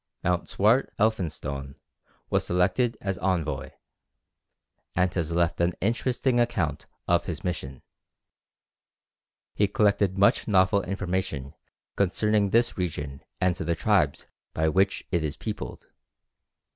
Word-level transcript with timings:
Mountstuart 0.23 0.89
Elphinstone 0.97 1.75
was 2.31 2.43
selected 2.43 2.97
as 3.01 3.19
envoy, 3.19 3.69
and 4.95 5.13
has 5.13 5.31
left 5.31 5.61
an 5.61 5.75
interesting 5.79 6.39
account 6.39 6.87
of 7.07 7.25
his 7.25 7.43
mission. 7.43 7.83
He 9.53 9.67
collected 9.67 10.17
much 10.17 10.47
novel 10.47 10.81
information 10.81 11.53
concerning 11.95 12.49
this 12.49 12.79
region 12.79 13.23
and 13.39 13.55
the 13.55 13.75
tribes 13.75 14.25
by 14.55 14.69
which 14.69 15.05
it 15.11 15.23
is 15.23 15.37
peopled. 15.37 15.85